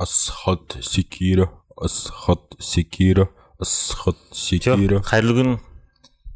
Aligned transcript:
асхат 0.00 0.78
секира 0.80 1.50
асхат 1.76 2.56
секира 2.58 3.28
асхат 3.60 4.16
секира. 4.32 5.02
Қайырлы 5.04 5.34
күн. 5.36 5.50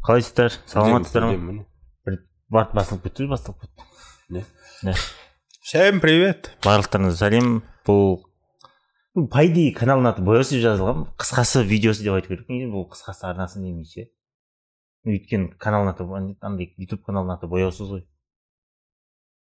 Қалайсыздар 0.05 0.53
саламатсыздар 0.69 1.31
ма? 1.33 1.65
бір 2.05 2.19
барып 2.53 2.75
басылып 2.77 3.07
кетті 3.09 3.29
басталып 3.31 3.65
кетті. 3.65 3.89
Не? 4.29 4.45
не. 4.83 4.95
Всем 5.65 6.03
привет. 6.05 6.53
Барлықтарыңызға 6.67 7.17
сәлем. 7.25 7.63
Бұл 7.89 8.21
по 9.33 9.47
идее 9.49 9.73
каналдың 9.73 10.13
аты 10.13 10.27
бояусыз 10.29 10.61
жазылған 10.61 11.07
қысқасы 11.17 11.65
видеосы 11.65 12.05
деп 12.05 12.19
айту 12.19 12.35
керек. 12.35 12.49
Бұл 12.69 12.91
қысқасы 12.93 13.31
арнасы 13.31 13.65
демей 13.65 13.89
ше 13.89 14.11
өйткені 15.09 15.55
каналдың 15.61 15.95
аты 15.95 16.37
андай 16.45 16.75
ютуб 16.77 17.05
каналдың 17.09 17.39
аты 17.39 17.49
бояусыз 17.49 17.97
ғой. 17.97 18.05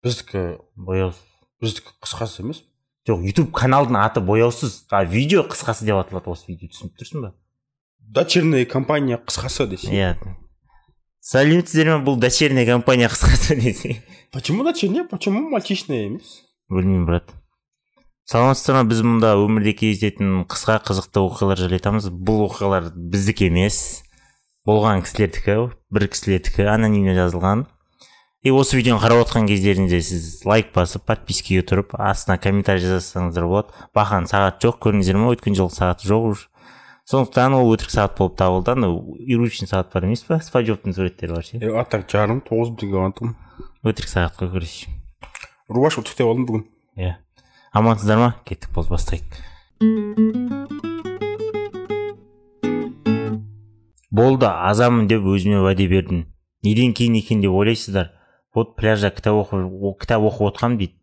Біздікі 0.04 0.62
бояусыз. 0.76 1.20
біздікі 1.60 2.00
қысқасы 2.00 2.44
емес. 2.48 2.64
Жоқ 3.08 3.26
ютуб 3.28 3.52
каналдың 3.56 3.98
аты 4.00 4.22
бояусыз. 4.24 4.86
А 4.90 5.04
видео 5.04 5.44
қысқасы 5.44 5.86
деп 5.86 6.00
аталады 6.00 6.32
осы 6.32 6.48
видео 6.52 6.72
түсініп 6.72 6.96
тұрсың 7.00 7.26
ба? 7.26 7.34
Дочерняя 8.00 8.66
компания 8.66 9.18
қысқасы 9.20 9.68
десе. 9.68 9.92
Иә. 9.92 10.16
Сәлеметсіздер 11.24 11.94
ме? 11.94 12.00
Бұл 12.04 12.20
дочерняя 12.20 12.66
компания 12.68 13.08
қысқасы 13.12 13.56
десе. 13.60 14.04
Почему 14.32 14.64
дочерняя? 14.64 15.04
Почему 15.04 15.50
мальчишная 15.50 16.06
емес? 16.08 16.44
Білмеймін 16.70 17.06
брат. 17.06 17.32
Саламатсыздар 18.28 18.80
ма? 18.80 18.88
Біз 18.88 19.04
мұнда 19.04 19.34
өмірде 19.40 19.76
кездесетін 19.76 20.44
қысқа 20.48 20.80
қызықты 20.88 21.24
оқиғалар 21.24 21.60
жайлы 21.60 21.80
айтамыз 21.80 22.08
бұл 22.12 22.46
оқиғалар 22.48 22.92
біздікі 22.96 23.50
емес. 23.52 24.04
Болған 24.68 25.04
кісілердікі 25.04 25.58
бір 25.92 26.08
кісілердікі 26.08 26.68
анонимно 26.72 27.16
жазылған. 27.18 27.66
И 28.44 28.52
осы 28.52 28.78
видеоны 28.78 29.00
қарап 29.02 29.24
отқан 29.24 29.48
кездеріңізде 29.48 30.00
сіз 30.04 30.26
лайк 30.46 30.74
басып 30.76 31.06
подпискаға 31.08 31.64
тұрып 31.70 31.96
астына 31.96 32.38
комментарий 32.38 32.84
жазсаңыздар 32.84 33.48
болады. 33.48 33.76
Бақан 33.96 34.28
сағат 34.28 34.60
жоқ 34.64 34.82
көрдіңіздер 34.84 35.20
ма 35.20 35.32
өткен 35.36 35.56
жылы 35.56 35.72
сағаты 35.72 36.10
жоқ 36.12 36.28
уже. 36.34 36.50
Сондықтан 37.08 37.56
ол 37.56 37.72
өтірік 37.72 37.92
сағат 37.92 38.18
болып 38.20 38.36
табылды. 38.40 38.76
Анау 38.76 39.16
иручный 39.20 39.68
сағат 39.72 39.94
бар 39.96 40.08
емес 40.10 40.24
па? 40.28 40.42
Спанчбобтың 40.44 40.96
суреттері 40.96 41.36
бар 41.36 41.48
ше? 41.48 41.64
А 41.72 41.84
так 41.88 42.04
жарым 42.12 42.44
тоғыз 42.44 42.76
бітімге 42.76 43.00
болған 43.00 43.16
тұғын 43.20 43.40
өтірік 43.88 44.12
сағат 44.12 44.40
қой 44.40 44.52
короче 44.52 44.92
рубаш 45.74 45.98
ұтықтап 46.02 46.28
алдым 46.28 46.46
бүгін. 46.48 46.66
Иә. 47.00 47.16
Амансыздар 47.74 48.20
ма? 48.20 48.30
Кеттік 48.46 48.74
болды 48.76 48.94
бастайық. 48.94 49.24
Болды 54.14 54.46
азамын 54.46 55.08
деп 55.10 55.26
өзіме 55.26 55.64
уәде 55.64 55.88
бердім. 55.90 56.28
Неден 56.64 56.94
кейін 56.94 57.18
екен 57.18 57.42
деп 57.42 57.56
ойлайсыздар? 57.56 58.12
Вот 58.56 58.76
пляжда 58.78 59.12
кітап 59.12 59.40
оқып 59.44 60.02
кітап 60.02 60.26
оқып 60.30 60.50
отқам 60.52 60.78
дейді 60.78 60.96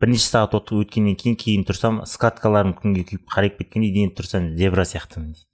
бірнеше 0.00 0.28
сағат 0.30 0.56
өткеннен 0.60 1.16
кейін 1.20 1.36
кейін 1.40 1.64
тұрсам 1.68 2.02
скаткаларым 2.08 2.74
күнге 2.76 3.04
күйіп 3.08 3.24
қарайып 3.34 3.60
кеткенде 3.60 3.92
дейін 3.96 4.12
тұрсам 4.16 4.52
зебра 4.56 4.86
сияқтымын 4.88 5.32
дейді 5.34 5.50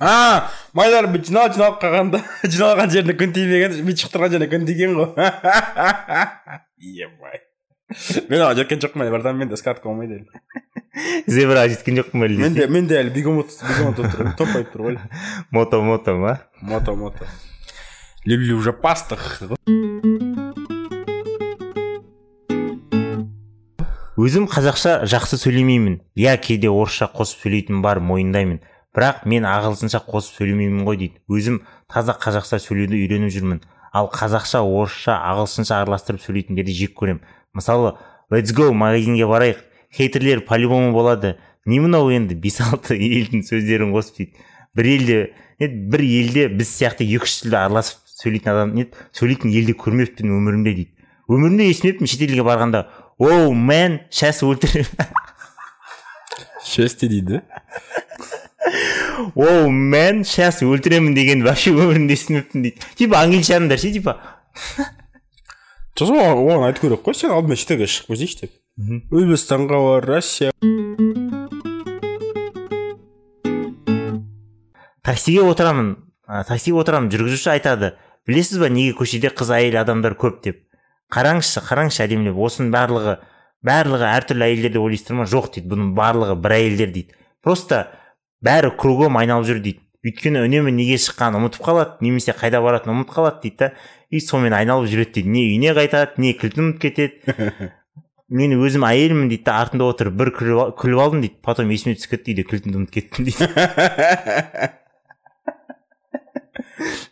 а 0.00 0.48
майлар 0.72 1.08
жиналып 1.12 1.56
жиналып 1.56 1.78
қалғанда 1.82 2.22
жиналған 2.54 2.92
жеріне 2.92 3.16
күн 3.20 3.34
тимеген 3.36 3.74
бүйтіп 3.84 4.06
шықтырған 4.06 4.32
жеріне 4.32 4.48
күн 4.52 4.66
тиген 4.68 4.96
ғой. 4.96 5.10
Ебай 7.04 7.42
мен 8.30 8.40
оған 8.40 8.56
жеткен 8.62 8.80
жоқпын 8.80 9.04
әлі 9.04 9.12
братан 9.12 9.36
менде 9.36 9.58
скатка 9.60 9.90
болмайды 9.90 10.22
әлі. 10.22 10.26
Зебраға 11.28 11.68
жеткен 11.74 12.00
жоқпын 12.00 12.24
әлі 12.28 12.40
менде 12.46 12.68
менде 12.72 13.00
әлі 13.02 13.12
бегемот 13.12 13.52
бегемот 13.60 14.00
болып 14.00 14.16
тұр 14.16 14.34
топ 14.40 14.54
қойып 14.56 14.72
тұр 14.72 14.86
ғой. 14.88 15.00
Мото 15.54 15.82
мото 15.84 16.16
ма? 16.16 16.38
Мото 16.62 16.96
мото 16.96 17.28
люблю 18.24 18.56
уже 18.56 18.72
пастых 18.72 19.42
өзім 24.22 24.44
қазақша 24.46 25.02
жақсы 25.10 25.38
сөйлемеймін. 25.40 25.96
Иә 26.14 26.36
кейде 26.38 26.68
орысша 26.70 27.08
қосып 27.10 27.42
сөйлейтінім 27.42 27.80
бар 27.82 27.98
мойындаймын. 27.98 28.60
Бірақ 28.94 29.24
мен 29.26 29.48
ағылшынша 29.48 30.04
қосып 30.06 30.36
сөйлемеймін 30.38 30.84
ғой 30.86 31.00
дейді. 31.00 31.18
Өзім 31.26 31.62
таза 31.90 32.14
қазақша 32.14 32.60
сөйлеуді 32.62 33.00
үйреніп 33.00 33.32
жүрмін. 33.34 33.62
Ал 33.90 34.12
қазақша 34.12 34.62
орысша 34.62 35.16
ағылшынша 35.32 35.80
араластырып 35.82 36.22
сөйлейтіндерді 36.22 36.76
жек 36.76 36.94
көремін. 37.00 37.24
Мысалы 37.56 37.96
let's 38.30 38.54
go 38.54 38.70
магазинге 38.70 39.26
барайық. 39.26 39.64
Хейтерлер 39.90 40.44
по-любому 40.46 40.92
болады. 40.92 41.38
Не 41.64 41.80
мынау 41.80 42.12
енді 42.12 42.38
бес 42.38 42.60
алты 42.60 42.94
елдің 42.94 43.42
сөздерін 43.48 43.90
қосып 43.96 44.22
дейді. 44.22 44.46
Бір 44.76 44.86
елде 44.94 45.18
бір 45.66 46.00
елде 46.00 46.46
біз 46.48 46.70
сияқты 46.70 47.04
екі 47.04 47.26
үш 47.26 47.40
тілде 47.42 47.58
араласып 47.58 48.01
сөйлейтін 48.22 48.52
адам 48.52 48.74
не 48.78 48.86
сөйлейтін 49.16 49.52
елде 49.52 49.74
көрмеппін 49.78 50.32
өмірімде 50.38 50.74
дейді. 50.78 50.90
Өмірімде 51.28 51.68
естімеппін 51.72 52.10
шетелге 52.10 52.46
барғанда 52.46 52.86
оу 53.18 53.52
мен 53.52 54.00
сейчас 54.10 54.42
өлтіремін 54.46 54.88
счастье 56.64 57.08
дейді. 57.08 57.42
Оу 59.34 59.70
мен 59.70 60.24
сейчас 60.24 60.62
өлтіремін 60.62 61.14
дегенді 61.18 61.50
вообще 61.50 61.74
өмірімде 61.74 62.16
естімеппін 62.18 62.68
дейді. 62.68 62.90
Типа 62.96 63.22
англичандар 63.22 63.78
ше 63.78 63.92
типа. 63.92 64.18
Сосын 65.92 66.16
оған 66.16 66.38
оған 66.40 66.62
айту 66.66 66.80
керек 66.86 67.02
қой 67.04 67.14
сен 67.14 67.30
алдымен 67.30 67.58
шетелге 67.60 67.86
шығып 67.86 68.14
көрсейші 68.14 68.38
деп. 68.40 68.52
Өзбекстанға 69.12 69.78
бар 69.84 70.06
россия. 70.08 70.50
Таксиге 75.04 75.44
отырамын. 75.44 75.92
Таксиге 76.48 76.80
отырамын 76.80 77.12
жүргізуші 77.12 77.52
айтады. 77.52 77.92
Білесіз 78.28 78.58
ба 78.62 78.68
неге 78.72 78.94
көшеде 78.98 79.30
қыз 79.34 79.50
әйел 79.56 79.78
адамдар 79.82 80.14
көп 80.18 80.40
деп? 80.44 80.62
Қараңызшы 81.12 81.62
қараңызшы 81.66 82.04
әдемілеп 82.06 82.38
осының 82.40 82.70
барлығы 82.72 83.16
барлығы 83.66 84.06
әртүрлі 84.08 84.46
әйелдер 84.48 84.72
деп 84.76 84.82
ойлайсыздар 84.86 85.18
ма? 85.20 85.26
Жоқ 85.28 85.50
дейді 85.54 85.68
бұның 85.72 85.90
барлығы 85.98 86.36
бір 86.42 86.54
әйелдер 86.56 86.92
дейді. 86.94 87.16
Просто 87.42 87.84
бәрі 88.42 88.72
кругом 88.78 89.18
айналып 89.20 89.46
жүр 89.50 89.60
дейді. 89.62 89.82
Өйткені 90.02 90.40
үнемі 90.48 90.72
неге 90.74 90.96
шыққанын 90.98 91.38
ұмытып 91.38 91.62
қалады 91.62 92.02
немесе 92.02 92.32
қайда 92.34 92.58
баратынын 92.64 92.96
ұмытып 92.96 93.14
қалады 93.14 93.38
дейді 93.44 93.56
да. 93.60 93.68
И 94.10 94.18
сонымен 94.18 94.56
айналып 94.56 94.90
жүреді 94.90 95.12
дейді. 95.20 95.30
Не 95.30 95.42
үйіне 95.46 95.76
қайтады 95.78 96.18
не 96.18 96.32
кілтін 96.34 96.72
ұмытып 96.72 96.82
кетеді. 96.82 97.70
Мен 98.32 98.56
өзім 98.56 98.82
әйелмін 98.88 99.28
дейді 99.30 99.44
да 99.46 99.60
артында 99.62 99.84
отырып 99.92 100.14
бір 100.18 100.32
күліп, 100.34 100.58
ал- 100.58 100.74
күліп 100.74 101.02
алдым 101.04 101.20
дейді. 101.22 101.36
Потом 101.44 101.70
есіме 101.70 101.94
түсіп 102.00 102.16
кетті 102.16 102.32
үйде 102.32 102.44
кілтімді 102.50 102.76
ұмытып 102.80 102.94
кеттім 102.98 103.22
дейді. 103.28 103.44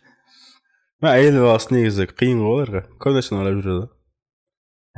Әйел 1.01 1.39
баласы 1.41 1.71
негізі 1.73 2.05
қиын 2.13 2.43
ғой 2.45 2.51
оларға 2.59 2.79
көп 3.01 3.15
нәрсені 3.15 3.39
ойлап 3.41 3.55
жүреді 3.57 3.85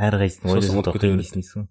әрқайсысын 0.04 0.50
береді. 0.52 1.24
дейсің 1.32 1.64
ғой 1.64 1.70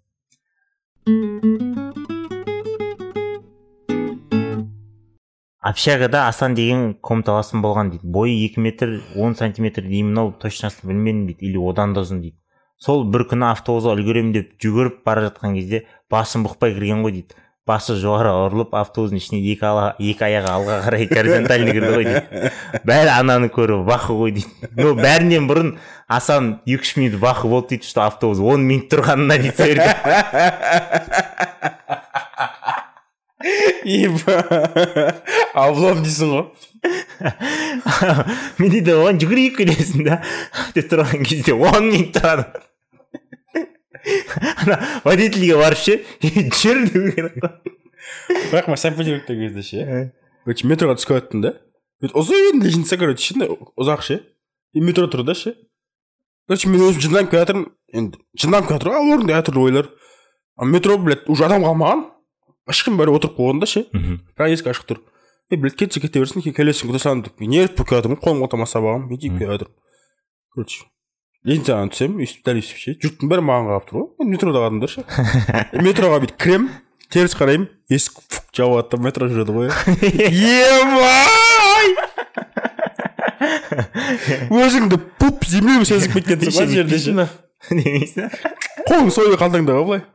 общагада 5.69 6.23
асан 6.31 6.57
деген 6.57 6.95
комнаталасым 7.05 7.61
болған 7.61 7.93
дейді 7.93 8.09
бойы 8.09 8.33
екі 8.47 8.65
метр 8.65 8.95
он 9.21 9.37
сантиметр 9.37 9.85
деймін 9.85 10.17
ау 10.25 10.33
точносын 10.33 10.89
білмедім 10.89 11.27
дейді 11.29 11.51
или 11.51 11.61
одан 11.61 11.93
да 11.93 12.01
ұзын 12.07 12.25
дейді 12.25 12.41
сол 12.81 13.05
бір 13.05 13.29
күні 13.35 13.51
автобусқа 13.53 13.93
үлгеремін 13.99 14.33
деп 14.39 14.57
жүгіріп 14.57 15.05
бара 15.05 15.29
жатқан 15.29 15.61
кезде 15.61 15.85
басым 16.09 16.49
бұқпай 16.49 16.73
кірген 16.73 17.05
ғой 17.05 17.21
дейді 17.21 17.37
басы 17.69 17.95
жоғары 17.95 18.33
ұрылып 18.49 18.73
автобустың 18.75 19.21
ішіне 19.21 19.39
екі, 19.53 19.63
ала, 19.69 19.85
екі 20.03 20.25
аяғы 20.27 20.51
алға 20.51 20.79
қарай 20.83 21.07
горизонтально 21.07 21.75
кірді 21.77 21.91
ғой 21.95 22.07
дейді. 22.09 22.51
Бәрі 22.89 23.13
ананы 23.15 23.51
көріп 23.55 23.85
вахы 23.87 24.17
ғой 24.19 24.35
дейді. 24.35 24.51
Но 24.81 24.97
бәрінен 24.99 25.47
бұрын 25.47 25.69
асан 26.11 26.59
екі 26.67 26.83
үш 26.83 26.97
минут 26.99 27.21
вахы 27.23 27.47
болды 27.53 27.77
дейді 27.77 27.87
что 27.87 28.03
автобус 28.09 28.43
он 28.43 28.67
минут 28.67 28.91
тұрғанына 28.91 29.39
дейді 29.39 29.57
сол 29.57 29.67
жерде 29.71 29.87
облом 35.55 36.03
дейсің 36.03 36.35
ғой. 36.35 36.45
Мен 38.59 38.71
дейді 38.75 38.99
оған 38.99 39.23
жүгірейік 39.23 39.55
келесің 39.61 40.07
да. 40.11 40.19
Деп 40.75 40.91
тұрған 40.91 41.23
кезде 41.31 41.55
он 41.55 41.93
минут 41.93 42.11
тұрады. 42.19 42.72
Ана 44.65 44.79
водительге 45.05 45.57
барып 45.61 45.79
ше 45.79 45.99
жүр 46.23 46.85
деу 46.91 47.13
керек 47.13 47.39
қой 47.43 47.53
бірақ 48.53 48.69
мен 48.69 48.77
санкт 48.77 48.99
петербургте 48.99 49.39
кезде 49.39 49.63
ше 49.63 50.13
короче 50.45 50.69
метроға 50.69 50.99
түсіп 50.99 51.15
келаттым 51.15 51.43
да? 51.47 51.57
Бүйтіп 52.03 52.19
ұзын 52.19 52.63
лестница 52.65 52.99
короче 52.99 53.35
ше 53.35 53.51
ұзақ 53.79 54.07
ше 54.07 54.21
и 54.75 54.81
метро 54.81 55.07
тұр 55.07 55.25
да 55.27 55.35
ше 55.39 55.55
короче 56.49 56.69
мен 56.69 56.87
өзім 56.89 57.07
жынданып 57.07 57.31
келе 57.31 57.45
жатырмын 57.45 57.69
енді 57.93 58.23
жынданып 58.39 58.69
келе 58.69 58.79
жатыр 58.79 58.93
ғой 58.93 59.03
ал 59.03 59.13
орында 59.17 59.39
әртүрлі 59.41 59.67
ойлар 59.69 59.93
а 60.57 60.65
метро 60.65 60.99
блядь 60.99 61.29
уже 61.29 61.45
адам 61.47 61.65
қалмаған. 61.65 62.05
Ешкім 62.71 62.99
бәрі 63.01 63.17
отырып 63.17 63.39
қойған 63.39 63.63
да 63.63 63.67
ше 63.67 63.87
бірақ 63.91 64.53
есік 64.53 64.69
ашық 64.71 64.89
тұр. 64.91 65.01
Е 65.51 65.57
блядь 65.59 65.77
кетсе 65.79 66.01
кете 66.01 66.23
берсін 66.23 66.45
келесің 66.45 66.91
күте 66.93 67.01
саламын 67.03 67.25
деп. 67.27 67.43
Еріп 67.43 67.77
болып 67.77 67.89
келе 67.89 68.01
жатырмын 68.03 68.21
қолымға 68.23 68.51
талма 68.53 68.69
сабағым 68.71 69.09
бүйтіп 69.11 69.39
келе 69.41 69.57
жатырмын. 69.57 69.75
Короче. 70.55 70.85
Лестницадан 71.49 71.89
түсемін 71.93 72.17
өйстіп 72.23 72.43
дәл 72.47 72.57
өйстіп 72.61 72.79
ше 72.83 72.91
жұрттың 73.03 73.27
бәрі 73.33 73.43
маған 73.49 73.65
қарап 73.71 73.85
тұр 73.89 73.95
ғой 74.03 74.09
метродағы 74.31 74.65
адамдар 74.71 74.91
ше 74.93 75.01
метроға 75.83 76.17
бүйтіп 76.23 76.39
кіремін 76.45 76.67
теріс 77.13 77.35
қараймын 77.37 77.67
есік 77.93 78.15
фук 78.29 78.45
жабылады 78.57 78.89
да 78.95 78.99
метро 79.03 79.25
жүреді 79.29 79.53
ғой. 79.53 79.69
Ебай 80.33 81.89
өзіңді 84.63 84.97
пуп 85.21 85.37
землеге 85.49 85.85
сезіп 85.89 86.13
кеткенсің 86.17 86.53
ғой 86.57 86.67
жерде 86.73 86.97
ше? 87.03 87.13
ба 87.17 87.27
қолың 88.89 89.09
сойы 89.13 89.37
қалтаңда 89.41 89.73
ғой. 89.77 89.85
Былай 89.91 90.03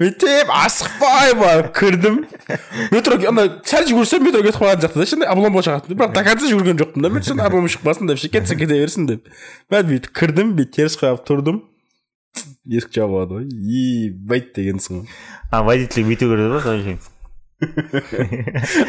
бүйтіп 0.00 0.46
асықпай 0.56 1.28
барып 1.40 1.68
кірдім. 1.76 2.16
Метро 2.94 3.18
ана 3.30 3.46
сәл 3.64 3.88
жүгірсем 3.88 4.24
метро 4.26 4.44
кетіп 4.44 4.60
қалған 4.60 4.84
сияқты 4.84 5.02
да 5.02 5.08
ше 5.10 5.18
обломға 5.34 5.64
шығатын 5.68 5.98
бірақ 5.98 6.14
до 6.16 6.24
конца 6.28 6.52
жүгірген 6.52 6.84
жоқпын 6.84 7.06
да. 7.06 7.10
Мен 7.10 7.26
ше 7.26 7.34
облом 7.34 7.68
шықпасын 7.70 8.10
деп 8.10 8.22
ше 8.22 8.30
кетсе 8.32 8.56
кете 8.56 8.78
берсін 8.78 9.10
деп. 9.10 9.28
Мен 9.70 9.90
бүйтіп 9.90 10.14
кірдім 10.16 10.54
бүйтіп 10.58 10.78
теріс 10.78 10.98
қарап 11.00 11.26
тұрдым. 11.28 11.64
Есік 12.64 12.94
жабылады 12.94 13.40
ғой. 13.40 13.50
Ебать 13.50 14.52
дегенсің 14.54 15.02
ғой 15.02 15.10
а 15.50 15.62
водитель 15.62 16.04
бүйту 16.06 16.28
керек 16.30 16.52
па 16.54 16.60
сол 16.62 16.78
үшін 16.78 16.98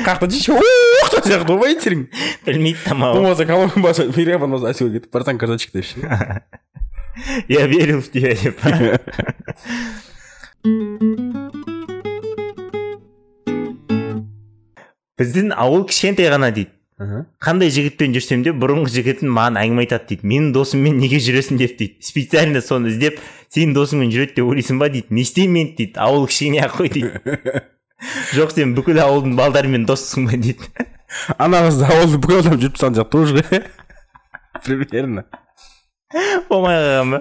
қаяқтан 0.06 0.30
жише 0.32 0.54
оқ 0.56 1.26
сияқты 1.26 1.50
ғой 1.50 1.58
водителің 1.64 2.02
білмейді 2.46 2.82
тамағы 2.86 3.14
болмаса 3.18 3.44
колонка 3.50 3.76
болмаса 3.80 4.04
мире 4.16 4.38
болмаса 4.38 4.66
айтуға 4.72 4.92
кетіп 4.96 5.12
братан 5.18 5.38
красавчик 5.42 5.72
деп 5.74 5.86
ше 5.90 5.98
я 7.50 7.68
верю 7.68 8.02
в 8.02 8.08
тебя 8.14 8.32
деп 8.36 8.58
біздің 15.22 15.54
ауыл 15.54 15.86
кішкентай 15.88 16.32
ғана 16.34 16.52
дейді. 16.52 16.74
Қандай 17.42 17.72
жігітпен 17.74 18.14
жүрсем 18.14 18.44
де 18.46 18.52
бұрынғы 18.54 18.92
жігітім 18.94 19.32
маған 19.34 19.58
әңгіме 19.58 19.86
айтады 19.88 20.12
дейді. 20.12 20.28
Менің 20.28 20.52
досыммен 20.54 21.00
неге 21.02 21.18
жүресің 21.24 21.58
деп 21.58 21.74
дейді. 21.80 21.98
Специально 22.06 22.62
соны 22.62 22.92
іздеп 22.92 23.18
сенің 23.50 23.74
досыңмен 23.74 24.12
жүреді 24.14 24.36
деп 24.38 24.52
ойлайсың 24.52 24.78
ба 24.78 24.90
дейді. 24.94 25.10
Не 25.10 25.26
істеймін 25.26 25.72
дейді. 25.80 25.98
Ауыл 25.98 26.28
кішкене 26.30 26.62
ақ 26.68 26.78
қой 26.78 26.92
дейді. 26.94 27.64
Жоқ 28.38 28.54
сен 28.54 28.76
бүкіл 28.78 29.02
ауылдың 29.02 29.34
балдарымен 29.40 29.88
доссың 29.90 30.30
ба 30.30 30.38
дейді. 30.38 30.70
Ана 31.42 31.64
қызды 31.66 31.90
ауылда 31.90 32.22
бүкіл 32.22 32.44
адам 32.44 32.62
жүріп 32.62 32.78
тастаған 32.78 33.00
сияқты 33.00 33.18
уже. 33.18 33.64
Примерно. 34.66 35.26
Болмай 36.50 36.78
қалған 36.78 37.16
ба? 37.16 37.20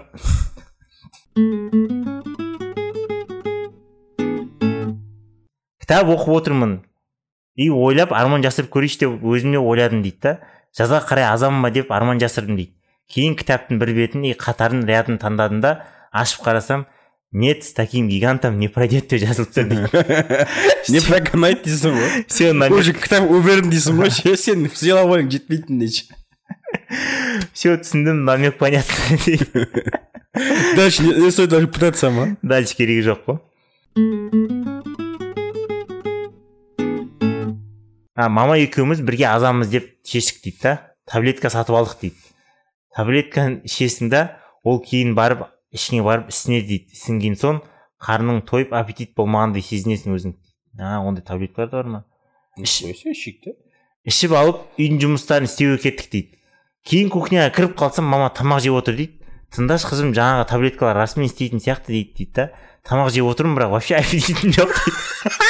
Кітап 5.80 6.12
оқып 6.12 6.36
отырмын. 6.36 6.80
И 7.56 7.70
ойлап 7.70 8.12
арман 8.12 8.44
жасырып 8.44 8.70
көрейінші 8.74 9.00
деп 9.04 9.24
өзіме 9.24 9.58
ойладым 9.58 10.02
дейді 10.04 10.18
да. 10.22 10.36
Жазға 10.76 11.02
қарай 11.08 11.26
азамын 11.32 11.64
ба 11.64 11.70
деп 11.74 11.90
арман 11.92 12.20
жасырдым 12.22 12.56
дейді. 12.60 12.74
Кейін 13.10 13.34
кітаптың 13.38 13.80
бір 13.80 13.94
бетін 13.96 14.28
и 14.28 14.36
қатарын 14.38 14.84
рядын 14.86 15.18
таңдадым 15.18 15.62
да 15.64 15.72
ашып 16.12 16.44
қарасам 16.46 16.86
нет 17.32 17.64
с 17.64 17.72
таким 17.72 18.08
гигантом 18.08 18.58
не 18.58 18.68
пройдет 18.68 19.08
деп 19.10 19.20
жазылып 19.24 19.50
тұр 19.54 19.68
дейді. 19.70 20.46
Не 20.94 21.00
проканает 21.02 21.66
дейсің 21.66 21.94
ғой. 21.94 22.24
Все 22.26 22.52
уже 22.54 22.94
кітап 22.94 23.26
өмірін 23.30 23.70
дейсің 23.70 24.00
ғой 24.00 24.10
ше 24.14 24.36
сен 24.36 24.66
силовойың 24.70 25.30
жетпейтін 25.30 25.82
дейді 25.82 26.08
все 27.54 27.76
түсіндім 27.76 28.24
намек 28.24 28.58
понятно 28.58 29.18
дейді. 29.26 29.66
Дальше 30.76 31.02
не 31.02 31.30
стоит 31.30 31.50
даже 31.50 31.68
пытаться 31.68 32.10
ма? 32.10 32.36
Дальше 32.42 32.76
керегі 32.76 33.10
жоқ 33.10 33.24
қой. 33.26 34.89
А 38.20 38.28
мама 38.28 38.58
екеуміз 38.60 39.00
бірге 39.00 39.26
азамыз 39.30 39.70
деп 39.72 39.88
шештік 40.06 40.42
дейді 40.44 40.60
да 40.62 40.74
таблетка 41.08 41.50
сатып 41.50 41.76
алдық 41.78 42.00
дейді 42.02 42.16
таблетканы 42.96 43.62
ішесің 43.68 44.10
да 44.12 44.22
ол 44.64 44.80
кейін 44.84 45.14
барып 45.16 45.46
ішіңе 45.72 46.02
барып 46.04 46.30
ісінеді 46.32 46.66
дейді 46.68 46.98
ісінген 46.98 47.38
соң 47.40 47.60
қарның 48.04 48.42
тойып 48.48 48.74
аппетит 48.76 49.14
болмағандай 49.18 49.64
сезінесің 49.64 50.16
өзің 50.16 50.36
а 50.80 51.00
ондай 51.04 51.24
таблеткалар 51.24 51.70
да 51.70 51.82
бар 51.82 51.90
ма 51.94 52.04
шекті 52.64 53.54
ішіп 54.08 54.34
алып 54.36 54.64
үйдің 54.80 55.00
жұмыстарын 55.04 55.48
істеуге 55.48 55.82
кеттік 55.84 56.10
дейді 56.12 56.40
кейін 56.88 57.12
кухняға 57.12 57.52
кіріп 57.56 57.76
қалсам 57.78 58.08
мама 58.10 58.30
тамақ 58.36 58.64
жеп 58.64 58.78
отыр 58.80 58.98
дейді 59.00 59.36
тыңдашы 59.54 59.90
қызым 59.90 60.14
жаңағы 60.16 60.48
таблеткалар 60.50 60.98
расымен 61.02 61.28
істейтін 61.28 61.62
сияқты 61.62 61.92
дейді 61.92 62.16
дейді 62.18 62.32
да 62.38 62.50
тамақ 62.88 63.12
жеп 63.14 63.28
отырмын 63.30 63.58
бірақ 63.58 63.74
вообще 63.76 64.00
аппетитім 64.00 64.54
жоқ 64.56 64.76
дейді 64.78 65.49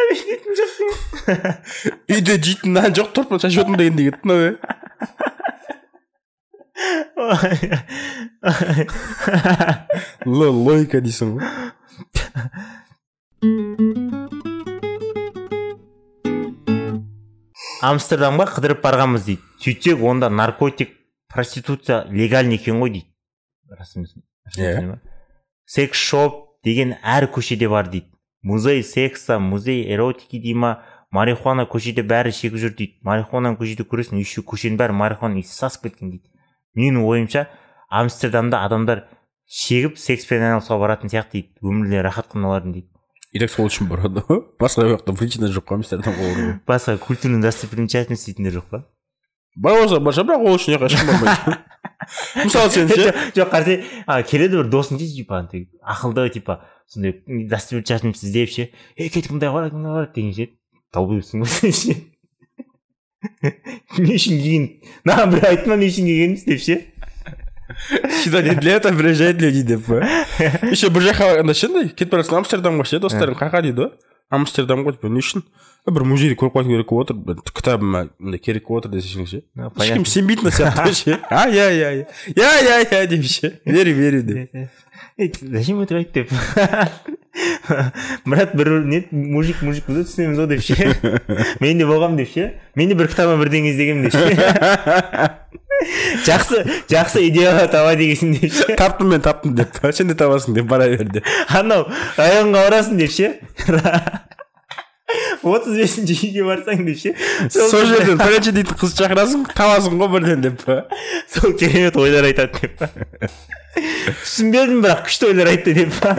аппетитім 0.00 0.52
жоқ 0.60 0.70
дейді 0.78 2.18
үйде 2.18 2.34
жейтін 2.48 2.70
нан 2.78 2.90
жоқ 2.98 3.08
торпан 3.16 3.38
шашып 3.42 3.64
отырмын 3.64 3.80
дегенде 3.80 4.02
кетті 4.10 4.24
мынау 4.28 4.56
Л- 10.26 10.58
логика 10.66 11.00
дейсің 11.04 11.36
ғой 11.38 11.44
амстердамға 17.84 18.46
қыдырып 18.54 18.80
барғанбыз 18.84 19.26
дейді. 19.28 19.42
Сөйтсек 19.62 20.02
онда 20.04 20.30
наркотик 20.30 20.94
проституция 21.32 22.04
легальный 22.10 22.56
екен 22.60 22.80
ғой 22.80 22.90
дейді. 22.94 23.08
Рас 23.70 23.94
емес 23.96 24.14
Иә. 24.56 24.98
Секс 25.66 25.98
шоп 25.98 26.60
деген 26.64 26.96
әр 27.02 27.28
көшеде 27.32 27.68
бар 27.68 27.88
дейді. 27.88 28.10
Музей 28.42 28.82
секса 28.82 29.38
музей 29.38 29.84
эротики 29.94 30.38
дей 30.38 30.54
ма 30.54 30.82
марихуана 31.10 31.64
көшеде 31.64 32.02
бәрі 32.02 32.32
шегіп 32.32 32.58
жүр 32.60 32.74
дейді. 32.76 32.98
Марихуананы 33.02 33.56
көшеде 33.60 33.86
көресің 33.88 34.20
еще 34.20 34.42
көшенің 34.42 34.78
бәрі 34.80 34.96
марихуана 34.96 35.40
иісі 35.40 35.54
сасып 35.54 35.88
кеткен 35.88 36.10
дейді. 36.10 36.28
Менің 36.76 37.04
ойымша 37.04 37.46
амстердамда 37.88 38.64
адамдар 38.66 39.06
шегіп 39.46 39.96
секспен 39.98 40.42
айналысуға 40.42 40.80
баратын 40.82 41.12
сияқты 41.12 41.40
дейді. 41.40 41.54
Өмірлері 41.62 42.04
рахат 42.08 42.32
қана 42.32 42.60
дейді. 42.64 42.88
И 43.34 43.40
так 43.42 43.50
сол 43.50 43.66
үшін 43.66 43.88
барады. 43.90 44.22
Ғой 44.28 44.44
басқа 44.62 44.86
жақта 44.92 45.14
причина 45.18 45.48
жоқ 45.50 45.66
қой 45.66 45.80
амстердамға 45.80 46.22
баруға 46.22 46.58
басқа 46.70 46.98
культурный 47.02 47.42
достопримечательность 47.42 48.28
дейтіндер 48.28 48.60
жоқ 48.60 48.68
па? 48.70 48.84
Бар 49.56 49.80
болса 49.80 49.98
бар 49.98 50.14
шығар 50.14 50.28
бірақ 50.28 50.46
ол 50.46 50.58
үшін 50.58 50.76
ешқай 50.76 50.92
ешкім 50.92 51.10
бармайды 51.10 51.56
мысалы 52.44 52.70
сен 52.70 52.88
ше? 52.88 53.12
Жоқ 53.36 53.50
қарасай 53.52 53.84
а 54.06 54.22
келеді 54.22 54.62
бір 54.62 54.70
досың 54.72 55.00
ше 55.00 55.08
типа 55.10 55.38
андай 55.42 55.68
ақылды 55.80 56.28
типа 56.34 56.60
сондай 56.86 57.20
достопримечательность 57.26 58.24
іздеп 58.24 58.50
ше. 58.50 58.70
Ей 58.96 59.08
кетік 59.08 59.32
мындай 59.34 59.52
барады 59.52 59.76
мындай 59.76 59.92
барады 59.92 60.12
деген 60.14 60.34
ше. 60.34 60.48
Долбоебсың 60.94 61.44
ғой 61.44 61.52
сен 61.52 61.72
ше. 61.72 62.00
Не 63.98 64.18
үшін 64.18 64.40
келген 64.40 64.66
маған 65.08 65.36
бір 65.36 65.48
айтты 65.50 65.70
ма 65.70 65.78
не 65.80 65.88
үшін 65.88 66.10
келгенімізді 66.10 66.52
деп 66.52 66.64
ше. 66.64 66.80
Сюда 68.22 68.42
не 68.42 68.54
для 68.54 68.76
этого 68.76 68.96
приезжают 68.98 69.40
люди 69.40 69.62
деп 69.62 69.86
па? 69.86 70.02
Еще 70.68 70.90
бір 70.92 71.08
жаққа 71.08 71.40
анда 71.40 71.54
ше 71.56 71.70
андай 71.70 71.88
кетіп 71.88 72.12
бара 72.12 72.24
жатсың 72.24 72.42
амстердамға 72.42 72.84
ше 72.88 73.00
достарың 73.00 73.38
қай 73.38 73.48
жаққа 73.48 73.62
дейді 73.64 73.86
ғой 73.86 73.92
амстердамға 74.38 74.96
типа 74.96 75.10
не 75.12 75.22
үшін 75.22 75.44
«Е, 75.84 75.92
бір 75.92 76.06
музейді 76.08 76.36
көріп 76.40 76.54
қайту 76.56 76.70
керек 76.72 76.88
болып 76.88 77.10
отыр 77.12 77.52
кітабыма 77.52 78.06
мындай 78.18 78.40
керек 78.40 78.64
болып 78.68 78.86
отыр 78.86 78.94
десең 78.96 79.26
ше 79.28 79.42
ешкім 79.84 80.06
сенбейтін 80.08 80.48
сияқты 80.48 80.86
ғой 80.86 80.96
ше 80.96 81.18
а 81.28 81.44
иә 81.52 81.66
иә 81.76 81.90
иә 81.98 82.06
иә 82.32 82.52
иә 82.64 82.78
иә 82.88 83.06
деп 83.12 83.26
ше 83.28 83.50
верю 83.66 83.92
верю 83.98 84.22
деп 84.22 84.48
зачем 85.42 85.80
это 85.84 85.98
айтты 85.98 86.24
деп 86.24 86.32
брат 88.24 88.54
бір 88.56 88.84
не 88.84 89.04
мужик 89.10 89.60
мужик 89.62 89.84
біз 89.88 90.08
түсінеміз 90.08 90.40
ғой 90.40 90.48
деп 90.54 90.64
ше 90.64 90.74
мен 91.60 91.78
де 91.78 91.84
болғанмын 91.84 92.22
деп 92.22 92.32
ше 92.32 92.48
мен 92.74 92.88
де 92.88 92.96
бір 92.96 93.12
кітабыма 93.12 93.44
бірдеңе 93.44 93.74
іздегенмін 93.74 94.08
деп 94.08 94.14
ше 94.16 95.30
жақсы 96.26 96.64
жақсы 96.90 97.26
идея 97.28 97.66
таба 97.72 97.94
дегенсің 97.98 98.36
деп 98.40 98.52
ше. 98.52 98.76
Таптым 98.78 99.14
мен 99.14 99.24
таптым 99.24 99.56
деп. 99.58 99.80
Сен 99.92 100.08
де 100.08 100.18
табасың 100.18 100.56
деп 100.56 100.68
бара 100.70 100.88
бер 100.92 101.08
деп. 101.18 101.32
Анау 101.48 101.88
районға 102.16 102.68
барасың 102.68 103.00
деп 103.00 103.12
ше. 103.14 103.34
отыз 105.44 105.76
бесінші 105.78 106.16
үйге 106.28 106.44
барсаң 106.46 106.84
деп 106.86 107.00
ше. 107.00 107.14
Сол 107.52 107.86
жерден 107.88 108.18
пәленше 108.20 108.54
дейтін 108.56 108.78
қыз 108.80 108.94
шақырасың 108.98 109.46
табасың 109.52 109.98
ғой 110.00 110.12
бірден 110.16 110.44
деп 110.44 110.62
па? 110.64 110.84
Сол 111.30 111.54
керемет 111.58 111.96
ойлар 112.00 112.28
айтады 112.30 112.60
деп 112.62 112.78
па? 112.80 112.90
Түсінбедім 114.22 114.84
бірақ 114.84 115.04
күшті 115.08 115.30
ойлар 115.30 115.52
айтты 115.52 115.74
деп 115.76 115.98
па? 116.00 116.10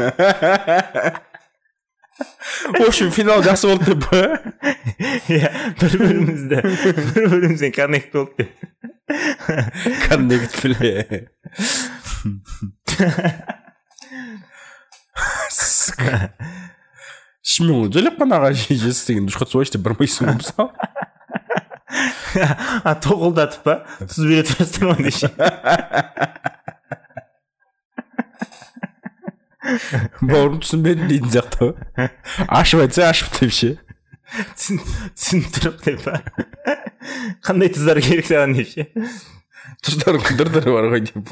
В 2.66 2.88
общем 2.88 3.12
финал 3.12 3.44
жақсы 3.44 3.68
болды 3.68 3.94
деп 3.94 4.06
па? 4.10 4.22
Иә 5.34 5.52
бір 5.82 5.98
бірімізді 6.00 6.62
бір 6.62 7.30
бірімізбен 7.34 7.76
коннект 7.76 8.14
болды 8.14 8.46
деп. 8.46 8.52
Коннект 10.08 10.62
бля 10.64 10.92
ғой 17.78 17.92
жайлап 17.94 18.18
қана 18.20 18.40
аға 18.42 18.50
жесі 18.58 19.08
деген 19.10 19.28
душқа 19.30 19.46
түсіп 19.50 19.78
деп 19.78 19.86
бармайсың 19.86 20.28
ғой 20.30 20.38
мысалы 20.42 20.70
а 22.84 22.96
тоқылдатып 23.04 23.62
па 23.64 23.76
тұз 24.02 24.22
бере 24.28 24.44
тұрасыздар 24.50 24.86
ма 24.90 24.98
деші 25.06 25.28
бауырым 30.22 30.60
түсінбедім 30.64 31.08
дейтін 31.12 31.32
сияқты 31.36 31.58
ғой 31.62 31.74
ашып 32.60 32.84
айтса 32.86 33.02
ашып 33.10 33.30
деп 33.40 33.52
ше 33.56 33.72
түсініп 34.58 35.48
тұрып 35.60 35.78
деп 35.86 36.00
па 36.06 36.14
қандай 37.46 37.72
тұздар 37.74 38.02
керек 38.04 38.28
саған 38.30 38.56
деп 38.58 38.72
ше 38.72 38.90
тұздардың 39.86 40.38
дыр 40.40 40.50
бар 40.70 40.90
ғой 40.94 41.02
деп. 41.06 41.26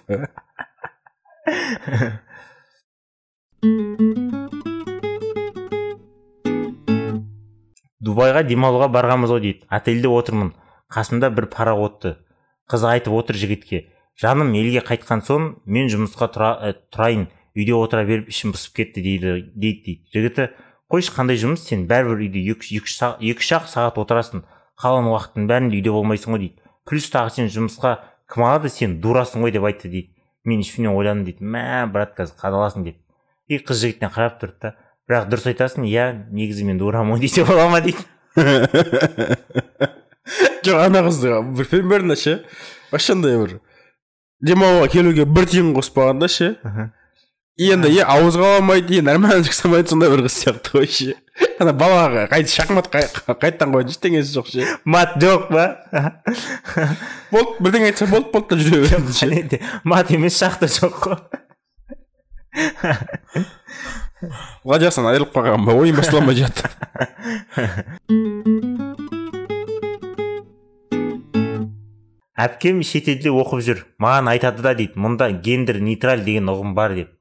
Дубайға 8.03 8.43
демалуға 8.47 8.89
барғанбыз 8.93 9.31
ғой 9.31 9.41
дейді. 9.43 9.65
Отельде 9.71 10.09
отырмын. 10.11 10.53
Қасымда 10.93 11.29
бір 11.33 11.47
пароходты 11.53 12.17
қыз 12.69 12.83
айтып 12.89 13.13
отыр 13.15 13.39
жігітке. 13.39 13.87
Жаным 14.19 14.53
елге 14.59 14.83
қайтқан 14.85 15.23
соң 15.25 15.47
мен 15.65 15.89
жұмысқа 15.89 16.29
тұра, 16.33 16.51
ә, 16.59 16.73
тұрайын. 16.93 17.29
Үйде 17.57 17.73
отыра 17.77 18.03
беріп 18.05 18.29
ішім 18.29 18.53
пысып 18.53 18.75
кетті 18.77 19.01
дейді 19.05 19.33
дейді 19.53 19.81
дейді. 19.85 19.95
Жігіті 20.13 20.49
қойшы 20.91 21.13
қандай 21.15 21.39
жұмыс 21.41 21.65
сен? 21.65 21.87
Бәрібір 21.89 22.25
үйде 22.27 22.43
екі 22.51 22.81
үш 22.81 23.51
ақ 23.57 23.69
сағат 23.71 23.97
отырасың. 24.01 24.43
Қалған 24.83 25.09
уақыттың 25.11 25.47
бәрінде 25.49 25.79
үйде 25.79 25.91
болмайсың 25.95 26.35
ғой 26.35 26.43
дейді. 26.43 26.57
Плюс 26.83 27.09
тағы 27.11 27.31
сен 27.37 27.47
жұмысқа 27.51 27.95
кім 28.31 28.43
алады? 28.43 28.69
Сен 28.69 28.99
дурасың 29.01 29.45
ғой 29.45 29.55
деп 29.55 29.63
айтты 29.67 29.89
дейді. 29.89 30.11
Мен 30.43 30.59
ішімнен 30.59 30.91
ойландым 30.91 31.25
дейді. 31.29 31.43
Мә 31.43 31.87
брат 31.91 32.13
қазір 32.17 32.35
қадаласың 32.41 32.83
деп. 32.89 32.99
И 33.47 33.59
қыз 33.63 33.83
жігіттен 33.83 34.11
қарап 34.11 34.39
тұрды 34.41 34.59
да 34.61 34.75
бірақ 35.09 35.27
дұрыс 35.31 35.47
айтасың 35.51 35.83
иә 35.87 36.05
негізі 36.31 36.63
мен 36.67 36.77
дурамын 36.79 37.17
ғой 37.17 37.23
десе 37.25 37.43
бола 37.47 37.67
ма 37.71 37.81
дейді. 37.83 38.03
Жоқ 40.63 40.79
ана 40.79 41.03
қызды 41.03 41.41
бір 41.57 41.67
примерно 41.67 42.15
ше? 42.15 42.43
Вообще 42.91 43.13
андай 43.13 43.35
бір 43.37 43.57
демалуға 44.43 44.87
келуге 44.93 45.25
бір 45.27 45.45
тиын 45.51 45.73
қоспағанда 45.75 46.29
ше? 46.31 46.53
Енді 47.61 47.89
е 47.93 48.01
ауызға 48.09 48.47
ала 48.47 48.57
алмайды 48.57 48.97
е 48.97 49.03
нормально 49.05 49.43
жасамайды 49.45 49.91
сондай 49.91 50.09
бір 50.09 50.23
қыз 50.25 50.37
сияқты 50.41 50.73
ғой 50.73 50.87
ше. 50.89 51.13
Ана 51.61 51.73
балаға 51.77 52.25
қайта 52.31 52.49
шахмат 52.49 52.89
қайтадан 52.89 53.73
қоятын 53.75 53.93
ештеңесі 53.93 54.33
жоқ 54.39 54.49
ше. 54.49 54.65
Мат 54.85 55.19
жоқ 55.21 55.47
па? 55.51 55.65
Болды 57.29 57.61
бірдеңе 57.61 57.91
айтса 57.91 58.09
болды 58.09 58.33
болды 58.33 58.55
да 58.55 58.63
жүре 58.63 58.97
береді 59.05 59.61
мат 59.83 60.09
емес 60.11 60.39
шахта 60.41 60.65
жоқ 60.65 60.97
қой. 61.05 61.17
Владястан 64.63 65.05
айырылып 65.11 65.33
қалған 65.35 65.65
ба? 65.67 65.77
Ойын 65.77 65.97
бастала 65.97 66.23
алмай 66.23 66.35
жатыр. 66.41 66.73
Әпкем 72.33 72.81
шетелде 72.81 73.29
оқып 73.29 73.61
жүр 73.61 73.83
маған 74.01 74.31
айтады 74.33 74.65
да 74.65 74.73
дейді 74.73 74.97
мұнда 74.97 75.29
гендер 75.45 75.77
нейтраль 75.85 76.25
деген 76.25 76.49
ұғым 76.49 76.73
бар 76.73 76.95
деп. 76.97 77.11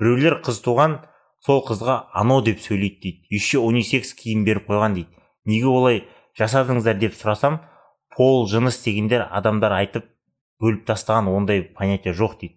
Біреулер 0.00 0.40
қыз 0.44 0.60
туған 0.64 0.98
сол 1.44 1.62
қызға 1.66 2.06
ано 2.14 2.40
деп 2.44 2.60
сөйлейді 2.60 3.00
дейді. 3.02 3.26
Еще 3.30 3.58
унисекс 3.58 4.14
киім 4.14 4.44
беріп 4.44 4.68
қойған 4.70 4.94
дейді. 4.96 5.10
Неге 5.44 5.68
олай 5.68 6.02
жасадыңыздар 6.38 6.98
деп 6.98 7.14
сұрасам 7.18 7.60
пол 8.16 8.46
жыныс 8.48 8.80
дегендер 8.84 9.26
адамдар 9.30 9.74
айтып 9.76 10.08
бөліп 10.62 10.86
тастаған 10.88 11.28
ондай 11.28 11.62
понятие 11.62 12.14
жоқ 12.14 12.38
дейді. 12.40 12.56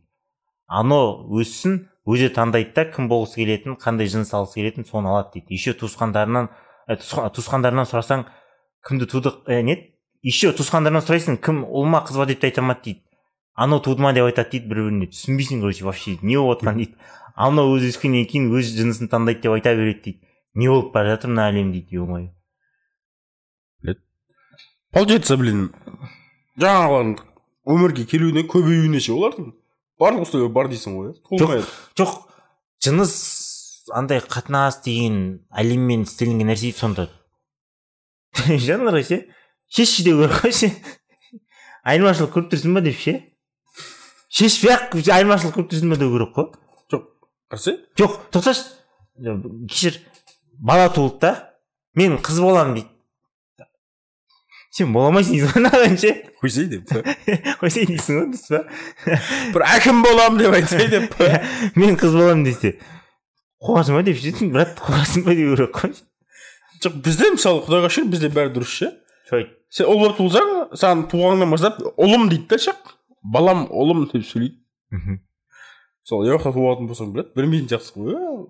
Ано 0.67 1.27
өссін 1.27 1.87
өзі 2.07 2.31
таңдайды 2.35 2.73
да 2.75 2.85
кім 2.91 3.09
болғысы 3.11 3.41
келетінін 3.41 3.77
қандай 3.81 4.09
жыныс 4.11 4.33
алғысы 4.33 4.61
келетінін 4.61 4.87
соны 4.87 5.11
алады 5.11 5.37
дейді. 5.37 5.53
Еще 5.53 5.73
туысқандарынан 5.79 6.49
ә, 6.87 6.97
туысқандарынан 6.97 7.87
сұрасаң 7.87 8.25
кімді 8.87 9.09
тудық? 9.11 9.43
Ә, 9.47 9.61
не 9.61 9.77
еще 10.23 10.53
туысқандарынан 10.55 11.03
сұрайсың 11.03 11.41
кім 11.43 11.63
ұл 11.67 11.87
ма 11.87 12.05
қыз 12.07 12.19
ба? 12.19 12.25
деп 12.25 12.41
те 12.41 12.51
айта 12.51 12.63
алмады 12.63 12.83
дейді. 12.83 13.03
Анау 13.55 13.81
туды 13.81 14.01
ма 14.01 14.13
деп 14.13 14.27
айтады 14.29 14.51
дейді 14.55 14.69
бір 14.69 14.83
біріне. 14.85 15.07
Түсінбейсің 15.11 15.61
короче 15.63 15.85
вообще 15.85 16.17
не 16.21 16.37
болып 16.37 16.61
жатқанын 16.61 16.83
дейді. 16.83 16.95
Ал 17.37 17.53
мынау 17.53 17.77
өзі 17.77 17.93
өскеннен 17.93 18.25
кейін 18.27 18.49
өз 18.57 18.73
жынысын 18.73 19.11
таңдайды 19.13 19.45
деп 19.45 19.53
айта 19.55 19.75
береді 19.77 20.01
дейді. 20.03 20.19
Не 20.57 20.67
болып 20.73 20.91
бара 20.93 21.13
жатыр 21.13 21.31
мына 21.31 21.47
әлем 21.51 21.71
дейді 21.71 22.01
е 22.01 22.09
мое 22.09 22.27
получается 24.97 25.37
блин 25.37 25.67
жаңағылардың 26.57 27.17
өмірге 27.69 28.05
келуіне 28.09 28.43
көбеюіне 28.49 29.01
ше 29.03 29.13
олардың? 29.13 29.51
Барлық 30.01 30.25
условия 30.25 30.49
бар 30.53 30.69
дейсің 30.71 30.95
ғой 30.97 31.11
иә? 31.37 31.61
Жоқ 31.97 32.15
жыныс 32.83 33.13
андай 33.93 34.21
қатынас 34.23 34.79
деген 34.85 35.43
әлеммен 35.51 36.05
істелінген 36.07 36.49
нәрсе 36.49 36.71
сонда. 36.77 37.09
Жанр 38.67 39.01
ше? 39.03 39.25
Шешші 39.69 40.07
деу 40.07 40.21
керек 40.23 40.41
қой 40.41 40.55
ше? 40.55 40.71
Айырмашылық 41.83 42.33
көріп 42.33 42.53
тұрсың 42.53 42.77
ба 42.77 42.83
деп 42.85 42.97
ше? 42.97 43.17
Шешпей 44.33 44.73
ақ 44.73 44.97
айырмашылық 44.97 45.59
көріп 45.59 45.73
тұрсың 45.73 45.93
ба 45.93 45.99
деу 45.99 46.13
керек 46.15 46.33
қой. 46.37 46.49
Қарсы 47.51 47.77
жоқ 47.97 48.19
тоқташы. 48.31 48.65
Кешір. 49.69 49.99
Бала 50.59 50.89
туылды 50.89 51.19
да 51.21 51.31
мен 51.95 52.17
қыз 52.17 52.41
боламын 52.41 52.75
дейді. 52.75 52.89
Сен 54.77 54.91
бола 54.93 55.09
алмайсың 55.09 55.33
дейсің 55.33 55.53
ғой 55.53 55.63
мынаған 55.63 55.95
ше? 55.97 56.11
Қойсай 56.41 56.67
деп 56.69 56.91
қойсай 57.61 57.87
дейсің 57.89 58.19
ғой 58.19 58.27
дұрыс 58.33 58.49
па? 58.51 58.59
Бір 59.55 59.65
әкім 59.77 60.03
боламын 60.05 60.41
деп 60.43 60.57
айтсай 60.59 60.89
деп 60.91 61.15
мен 61.79 61.97
қыз 61.97 62.13
боламын 62.13 62.43
десе. 62.45 62.75
Қуасың 63.63 63.97
ба 63.97 64.03
деп 64.05 64.19
ше 64.21 64.33
брат 64.53 64.77
қуасың 64.83 65.25
ба 65.25 65.33
деу 65.37 65.55
керек 65.55 65.73
қой. 65.79 65.95
Жоқ 66.83 66.99
бізде 67.05 67.31
мысалы 67.33 67.63
құдайға 67.65 67.89
шүкір 67.95 68.11
бізде 68.11 68.29
бәрі 68.35 68.53
дұрыс 68.53 68.75
ше? 68.83 68.91
Сен 69.73 69.87
ұл 69.89 69.97
болып 70.03 70.19
туылсаң 70.19 70.75
саған 70.77 71.07
туғаннан 71.11 71.55
бастап 71.55 71.79
ұлым 71.97 72.27
дейді 72.29 72.51
да 72.51 72.59
ше 72.61 72.75
балам 73.23 73.65
ұлым 73.71 74.05
деп 74.11 74.27
сөйлейді. 74.27 74.59
Сол 76.07 76.23
жақта 76.27 76.53
туатын 76.55 76.87
болсаң 76.87 77.11
блядь 77.15 77.33
білмейтін 77.35 77.67
сияқтысың 77.71 78.05
ғой 78.07 78.45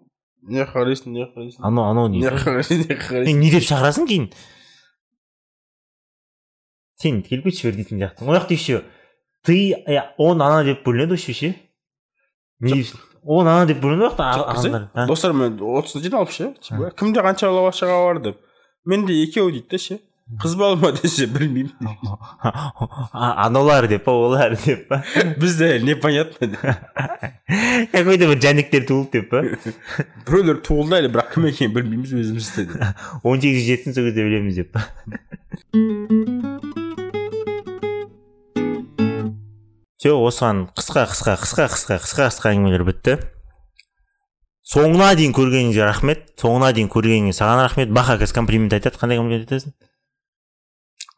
не 0.48 0.66
қарайсың 0.70 1.16
не 1.16 1.26
қарайсың 1.26 1.66
анау 1.66 1.90
анау 1.92 2.12
не? 2.14 2.22
Қарайсың 2.22 2.84
не 2.86 2.98
қарайсың 3.02 3.42
не 3.42 3.50
деп 3.52 3.66
шақырасың 3.66 4.08
кейін? 4.10 4.28
Сен 7.02 7.22
келіп 7.26 7.50
кетші 7.50 7.68
бер 7.70 7.80
дейтін 7.80 8.02
сияқтысың. 8.02 8.30
Ол 8.30 8.38
жақта 8.38 8.54
еще 8.54 8.84
ты 9.46 9.58
он 10.18 10.42
ана 10.42 10.64
деп 10.68 10.86
бөлінеді 10.86 11.16
вообще 11.16 11.34
ше? 11.34 11.54
Он 13.24 13.48
ана 13.48 13.66
деп 13.70 13.82
бөлінеді 13.82 14.06
ол 14.06 14.12
жақта 14.14 15.08
достармен 15.10 15.58
отызда 15.58 16.04
жиналып 16.06 16.32
ше? 16.34 16.54
Кімде 16.98 17.26
қанша 17.26 17.50
бала 17.50 17.74
шаға 17.74 17.98
бар 18.06 18.22
деп? 18.22 18.40
Менде 18.86 19.18
екеу 19.24 19.50
дейді 19.52 19.68
да 19.74 19.82
ше? 19.82 20.00
Қыз 20.36 20.58
бала 20.60 20.76
ма 20.76 20.92
десе 20.92 21.24
білмеймін 21.32 21.72
аналар 23.14 23.88
деп 23.88 24.04
па 24.04 24.12
олар 24.12 24.58
деп 24.60 24.90
па 24.90 25.00
бізде 25.40 25.80
непонятно 25.80 26.50
какой 27.94 28.20
то 28.20 28.28
бір 28.28 28.42
жәндіктер 28.44 28.84
туылды 28.90 29.22
деп 29.22 29.30
па 29.32 29.46
біреулер 30.28 30.60
туылды 30.68 31.00
әлі 31.00 31.14
бірақ 31.16 31.32
кім 31.38 31.48
екенін 31.48 31.74
білмейміз 31.80 32.12
өзіміз 32.20 32.52
де 32.58 32.92
он 33.24 33.40
сегізге 33.40 33.72
жетсін 33.72 33.96
сол 33.96 34.10
кезде 34.10 34.28
білеміз 34.28 34.60
деп 34.60 34.76
па 34.76 34.84
все 39.96 40.12
осыған 40.12 40.68
қысқа 40.76 41.08
қысқа 41.08 41.40
қысқа 41.40 41.72
қысқа 41.72 42.02
қысқа 42.04 42.28
қысқа 42.28 42.52
әңгімелер 42.52 42.84
бітті 42.92 43.20
соңына 44.68 45.14
дейін 45.16 45.32
көргеніңізге 45.32 45.88
рахмет 45.88 46.34
соңына 46.36 46.76
дейін 46.76 46.92
көргеніңе 46.92 47.32
саған 47.32 47.64
рахмет 47.64 47.96
баха 47.96 48.20
қазір 48.20 48.44
комплимент 48.44 48.76
айтады 48.76 49.00
қандай 49.00 49.24
комплимент 49.24 49.48
айтасың 49.48 49.72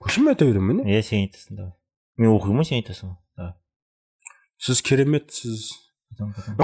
мен 0.05 0.31
айта 0.31 0.45
беремін 0.45 0.79
міне 0.79 0.95
иә 0.95 1.03
сен 1.03 1.25
айтасың 1.25 1.57
давай 1.59 1.73
мен 2.17 2.31
оқимын 2.31 2.61
ғой 2.61 2.69
сен 2.69 2.79
айтасың 2.79 3.15
давай 3.37 3.53
сіз 4.59 4.81
кереметсіз 4.81 5.69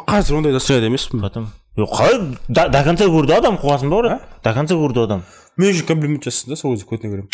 қазір 0.08 0.40
ондай 0.40 0.56
настроение 0.56 0.90
емеспін 0.90 1.22
потом 1.22 1.50
қалай 1.76 2.38
до 2.48 2.84
конца 2.84 3.10
көрді 3.12 3.38
адам 3.38 3.60
қуасың 3.60 3.92
ба 3.92 4.02
брат 4.02 4.40
до 4.44 4.54
конца 4.54 4.78
көрді 4.80 5.04
адам 5.04 5.26
мен 5.58 5.74
үшін 5.74 5.88
комплимент 5.92 6.24
жасасын 6.24 6.56
да 6.56 6.60
сол 6.60 6.76
кезде 6.76 6.88
көтіне 6.90 7.12
беремін 7.12 7.30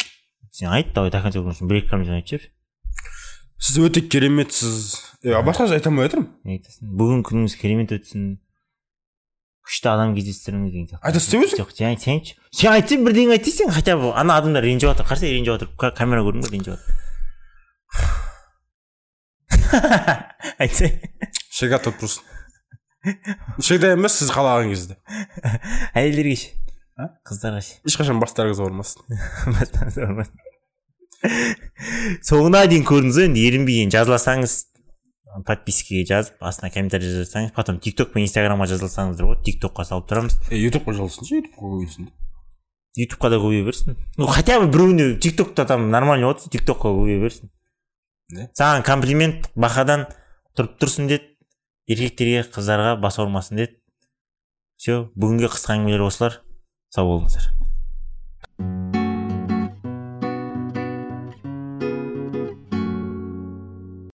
сен 0.52 0.74
айт 0.74 0.94
давай 0.96 1.14
до 1.14 1.22
конца 1.22 1.40
көрсін 1.46 1.70
бір 1.70 1.84
екі 1.84 1.94
комплимент 1.94 2.18
айтып 2.18 2.42
жібер 2.42 2.50
сіз 3.62 3.78
өте 3.86 4.02
кереметсіз 4.02 4.96
басқа 5.46 5.70
айта 5.70 5.92
алмай 5.92 6.10
жатырмын 6.10 6.32
не 6.44 6.58
айтасың 6.58 6.96
бүгінгі 6.98 7.28
күніңіз 7.30 7.58
керемет 7.62 7.94
өтсін 7.94 8.32
күшті 9.68 9.88
адам 9.92 10.16
кездестіріңіз 10.16 10.72
деген 10.72 10.88
сияқты. 10.90 11.12
Деп 11.14 11.22
өзің 11.46 11.60
жоқ 11.62 11.70
сен 11.76 11.88
айт 11.92 12.02
сен 12.02 12.14
айтшы 12.18 12.34
сен 12.52 12.72
айтсай 12.72 12.98
бірдеңе 13.06 13.38
айт 13.38 13.46
дейсің 13.46 13.72
хотя 13.76 13.94
бы 13.98 14.12
ана 14.18 14.38
адамдар 14.42 14.64
ренжіп 14.66 14.90
жатыр 14.92 15.06
қараса 15.08 15.26
ренжіп 15.30 15.54
жатыр 15.54 15.68
камера 15.98 16.22
көрдің 16.26 16.42
ба 16.44 16.50
ренжіп 16.56 16.72
жатыр. 16.76 16.90
Айтсай. 20.60 20.90
Всегда 21.50 21.78
тут 21.80 21.98
просто 22.00 22.22
всегда 23.60 23.94
емес 23.96 24.20
сіз 24.20 24.30
қалаған 24.34 24.70
кезде. 24.70 24.98
Әйелдерге 25.98 26.36
ше? 26.38 26.50
Қыздарға 27.28 27.62
ше? 27.66 27.80
Ешқашан 27.88 28.22
бастарыңыз 28.22 28.62
ауырмасын 28.62 29.02
бастарыңыз 29.58 29.98
ауырмасын 30.06 30.50
соңына 32.26 32.66
дейін 32.70 32.86
көрдіңіз 32.88 33.18
ғой 33.20 33.28
енді 33.30 33.46
ерінбей 33.48 33.86
жазылсаңыз 33.94 34.54
подпискаға 35.48 36.04
жазып 36.10 36.44
астына 36.44 36.72
комментарий 36.74 37.12
жазсаңыз 37.12 37.54
потом 37.56 37.80
тик 37.80 37.96
ток 37.98 38.12
пен 38.14 38.26
инстаграмға 38.26 38.68
жазылсаңыздар 38.74 39.30
болады 39.30 39.46
тик 39.48 39.62
токқа 39.64 39.86
салып 39.88 40.10
тұрамыз. 40.12 40.38
Ютубқа 40.52 40.98
жазылсыншы 40.98 41.40
ютубқа 41.42 41.72
көбейсін 41.72 42.12
ютубқа 43.00 43.30
да 43.32 43.40
көбейе 43.40 43.64
берсін. 43.64 43.98
Ну 44.18 44.28
хотя 44.28 44.60
бы 44.60 44.68
біреуіне 44.68 45.16
тик 45.20 45.38
токта 45.38 45.66
там 45.66 45.90
нормально 45.90 46.28
отырсын 46.32 46.52
тик 46.52 46.66
токқа 46.68 46.92
көбейе 46.92 47.22
берсін 47.22 47.52
саған 48.32 48.84
комплимент 48.88 49.50
бахадан 49.56 50.08
тұрып 50.58 50.78
тұрсын 50.82 51.10
деді. 51.12 51.28
Еркектерге 51.92 52.46
қыздарға 52.54 52.96
бас 53.02 53.20
ауырмасын 53.20 53.60
деді. 53.60 53.80
Все 54.80 55.02
бүгінгі 55.16 55.52
қысқа 55.52 55.76
әңгімелер 55.76 56.08
осылар. 56.08 56.40
Сау 56.94 57.10
болыңыздар. 57.10 57.52